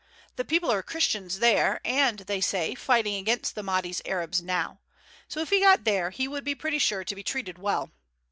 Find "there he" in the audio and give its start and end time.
5.83-6.27